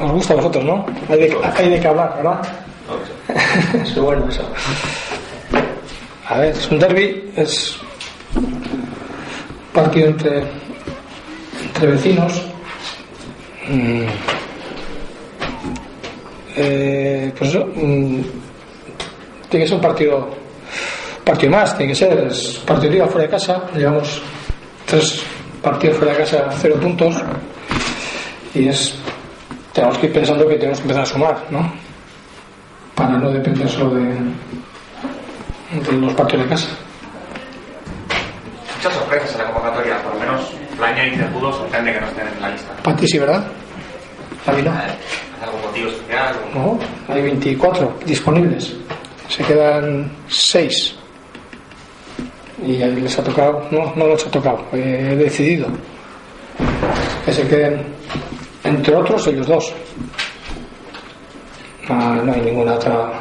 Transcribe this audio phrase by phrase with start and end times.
[0.00, 0.86] Os gusta a vosotros, ¿no?
[1.08, 2.42] Hay de, hay de que hablar, ¿verdad?
[3.82, 4.42] es bueno eso.
[6.28, 7.78] A ver, es un derby, es
[9.72, 10.42] partido entre,
[11.66, 12.42] entre vecinos.
[13.68, 14.04] Mm.
[16.56, 18.20] Eh, pues eso, mm,
[19.48, 20.28] tiene que ser un partido,
[21.24, 24.22] partido más, tiene que ser, es partido de liga fuera de casa, llevamos
[24.86, 25.22] tres
[25.60, 27.16] partidos fuera de casa, cero puntos,
[28.54, 28.94] y es,
[29.74, 31.70] tenemos que ir pensando que tenemos que empezar a sumar, ¿no?
[32.94, 36.68] Para no depender solo de, de los partidos de casa.
[38.76, 42.28] Muchas sorpresas en la convocatoria, por lo menos Plaña y Cercudo sorprende que no estén
[42.28, 42.72] en la lista.
[42.82, 43.44] Para ti sí, ¿verdad?
[44.44, 44.70] Para mí no.
[44.70, 44.90] ¿Hay
[45.42, 46.36] algún motivo especial?
[46.54, 46.78] No,
[47.08, 48.74] hay 24 disponibles.
[49.28, 50.96] Se quedan 6.
[52.66, 55.66] Y ahí les ha tocado, no, no les ha tocado, he decidido
[57.24, 57.93] que se queden,
[58.64, 59.72] entre otros, ellos dos.
[61.88, 63.12] Ah, no hay ninguna otra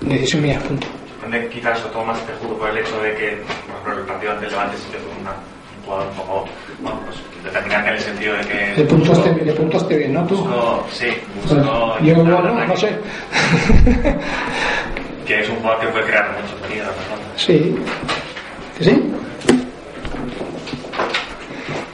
[0.00, 0.86] decisión mía, punto.
[1.22, 4.32] ¿Dónde quizás eso todo más Cercudo por el hecho de que, por ejemplo, el partido
[4.32, 6.44] ante el Levante que fue una, un jugador un poco,
[6.80, 8.74] bueno, pues determinante en el sentido de que...
[8.76, 10.26] Le puntuaste, le puntuaste bien, ¿no?
[10.26, 10.36] Tú.
[10.36, 11.06] Buscó, sí,
[11.46, 11.98] Pues, buscó...
[12.00, 12.98] yo igual, verdad no, no que- sé.
[15.26, 17.22] Que es un jugador que puede crear mucho peligro a la persona.
[17.36, 17.76] Sí.
[18.78, 19.12] ¿Que sí?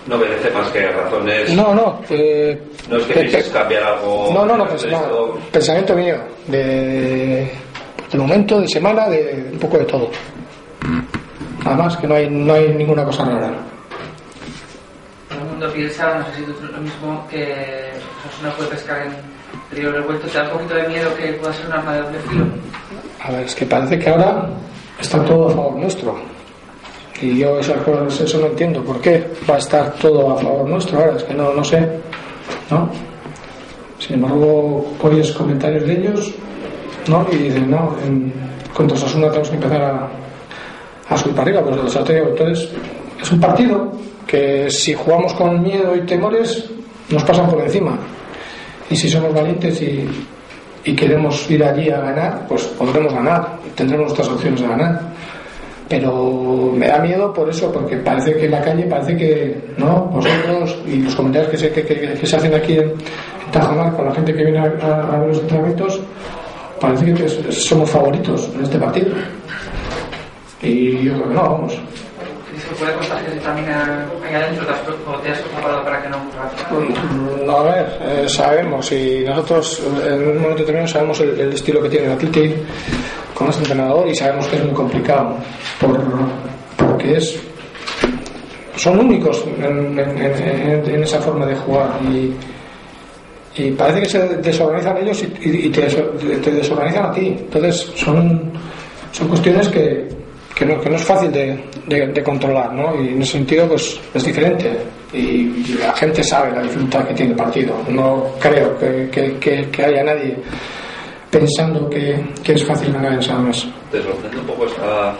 [0.07, 1.53] No merece más que razones.
[1.55, 2.01] No, no.
[2.11, 4.31] eh, No es que pe- cambiar algo.
[4.33, 7.51] No, no, no, pues, no, pensamiento mío, de,
[8.13, 10.11] de momento, de semana, de un poco de todo.
[11.65, 13.51] Nada más, que no hay, no hay ninguna cosa rara.
[15.29, 17.91] Todo el mundo piensa, no sé si tú lo mismo, que
[18.29, 20.29] Osasuna puede pescar en río revuelto.
[20.29, 22.45] ¿Te da un poquito de miedo que pueda ser un arma de doble filo?
[23.25, 24.49] A ver, es que parece que ahora
[25.01, 26.17] está todo a favor nuestro.
[27.21, 28.83] Y yo esas cosas, eso no entiendo.
[28.83, 31.17] ¿Por qué va a estar todo a favor nuestro ahora?
[31.17, 31.79] Es que no, no sé.
[32.71, 32.91] ¿No?
[33.99, 36.33] Sin embargo, oyes comentarios de ellos,
[37.09, 37.27] ¿no?
[37.33, 38.33] Y dicen, no, en,
[38.75, 40.09] contra Osasuna tenemos que empezar a,
[41.09, 42.29] a subir para arriba, pues los ateo.
[42.29, 42.71] Entonces,
[43.21, 43.93] es un partido
[44.27, 46.71] que si jugamos con miedo y temores,
[47.09, 47.99] nos pasan por encima.
[48.91, 50.07] Y si somos valientes y,
[50.85, 55.01] y queremos ir allí a ganar, pues podremos ganar, tendremos nuestras opciones de ganar.
[55.89, 60.07] Pero me da miedo por eso, porque parece que en la calle, parece que, ¿no?
[60.07, 62.93] Vosotros y los comentarios que se, que, que- que se hacen aquí en,
[63.53, 66.01] Tajamar con la gente que viene a, a- a ver los entrenamientos,
[66.81, 69.15] parece que somos favoritos en este partido.
[70.63, 71.73] Y yo creo que no, vamos.
[71.75, 74.67] ¿Y se puede contagiar también a- ahí adentro?
[74.67, 76.17] ¿Te has, o te has preparado para que no?
[76.17, 81.83] Mm, A ver, eh, sabemos y nosotros en un momento determinado sabemos el, el estilo
[81.83, 82.55] que tiene el Atleti
[83.37, 85.37] con este entrenador y sabemos que es muy complicado
[85.81, 86.01] por,
[86.77, 87.39] porque es
[88.77, 92.35] son únicos en, en- en- en esa forma de jugar y,
[93.63, 97.27] y parece que se desorganizan ellos y, y- te, te desorganizan a ti.
[97.39, 98.53] Entonces son
[99.13, 100.07] son cuestiones que,
[100.55, 102.95] que, no, que no es fácil de, de- de controlar ¿no?
[103.03, 104.77] y en ese sentido pues es diferente.
[105.13, 107.75] Y, y la gente sabe la dificultad que tiene el partido.
[107.89, 109.09] No creo que-
[109.41, 110.37] que- que haya nadie
[111.31, 115.15] pensando que, que es fácil ganar en San Mamés Te sorprende un poco esta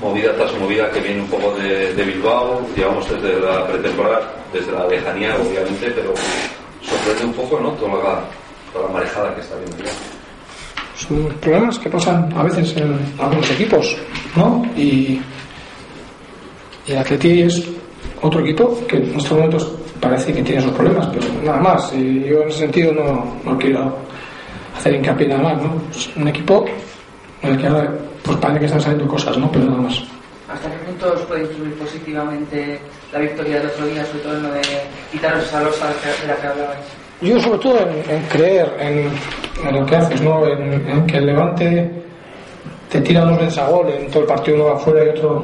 [0.00, 4.72] movida tras movida que viene un poco de, de Bilbao, digamos desde la pretemporada, desde
[4.72, 6.12] la lejanía obviamente, pero
[6.82, 7.70] sorprende un poco, ¿no?
[7.72, 8.20] Toda la,
[8.72, 9.76] toda la marejada que está viendo.
[10.96, 13.96] son problemas que pasan a veces en algunos equipos,
[14.36, 14.64] ¿no?
[14.76, 15.20] Y,
[16.86, 17.62] y el Atleti es
[18.20, 21.92] otro equipo que en estos momentos parece que tiene sus problemas, pero nada más.
[21.94, 23.96] Y yo en ese sentido no, no quiero
[24.84, 25.72] hacer hincapié nada más, ¿no?
[25.90, 26.64] Es un equipo
[27.42, 27.90] en el que ahora
[28.22, 29.50] pues parece que están saliendo cosas, ¿no?
[29.50, 30.02] Pero nada más.
[30.52, 32.78] ¿Hasta qué punto os puede influir positivamente
[33.12, 34.60] la victoria del otro día, sobre todo en lo de
[35.10, 36.80] quitaros esa losa de la que hablabais?
[37.22, 40.46] Yo sobre todo en, en creer en, en lo que haces, ¿no?
[40.46, 41.90] En, en que el Levante
[42.90, 45.42] te tira dos veces a gol, en todo el partido uno afuera y otro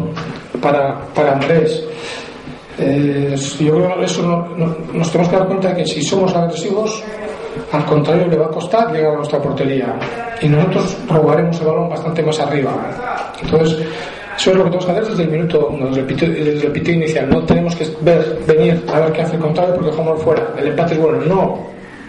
[0.60, 1.82] para, para Andrés.
[2.78, 6.02] Eh, yo creo que eso no- no- nos tenemos que dar cuenta de que si
[6.02, 7.02] somos agresivos,
[7.73, 9.94] al contrario le va a costar llegar a nuestra portería
[10.41, 13.32] y nosotros robaremos el balón bastante más arriba.
[13.43, 13.87] Entonces,
[14.37, 17.29] eso es lo que tenemos que hacer desde el minuto uno, desde el pito, inicial.
[17.29, 20.55] No tenemos que ver, venir a ver qué hace el contrario porque jugamos fuera.
[20.58, 21.19] El empate es bueno.
[21.26, 21.58] No.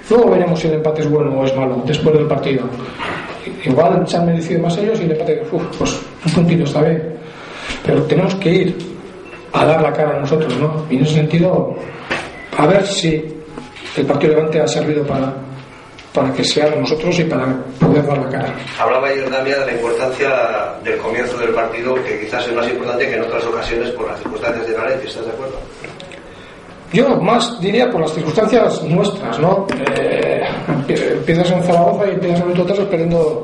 [0.09, 2.63] Luego veremos si el empate es bueno o es malo después del partido.
[3.65, 7.15] Igual se han merecido más ellos y el empate, uf, pues un puntito está bien.
[7.85, 8.77] Pero tenemos que ir
[9.53, 10.85] a dar la cara a nosotros, ¿no?
[10.89, 11.75] Y en ese sentido,
[12.57, 13.40] a ver si
[13.97, 15.33] el partido Levante ha servido para,
[16.13, 18.55] para que seamos nosotros y para poder dar la cara.
[18.79, 20.29] Hablaba ayer Damia de la importancia
[20.83, 24.19] del comienzo del partido, que quizás es más importante que en otras ocasiones por las
[24.19, 25.09] circunstancias de Valencia.
[25.09, 25.57] ¿Estás de acuerdo?
[26.93, 29.65] Yo más diría por las circunstancias nuestras, ¿no?
[29.97, 30.41] Eh,
[30.87, 33.43] empiezas en Zaragoza y empiezas en el minuto 3 perdiendo,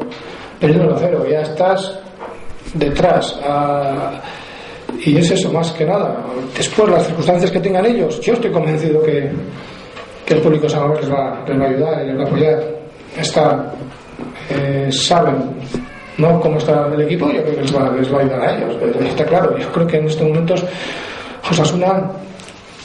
[0.60, 1.26] perdiendo el cero.
[1.30, 1.98] Ya estás
[2.74, 3.40] detrás.
[3.44, 4.22] ah,
[5.06, 6.24] y es eso, más que nada.
[6.56, 9.32] Después, las circunstancias que tengan ellos, yo estoy convencido que,
[10.28, 12.64] que el público Salamanca les va, les va a ayudar y les va a apoyar.
[13.18, 13.74] Está,
[14.50, 15.36] eh, saben
[16.18, 16.40] ¿no?
[16.42, 18.76] cómo está el equipo, yo creo que les va, les va a ayudar a ellos.
[19.08, 20.66] Está claro, yo creo que en estos momentos
[21.50, 22.12] Osasuna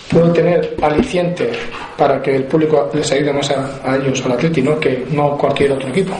[0.09, 1.51] puede tener aliciente
[1.99, 4.79] para que el público les ayude más a, a ellos, al Atleti, ¿no?
[4.79, 6.15] que no cualquier otro equipo.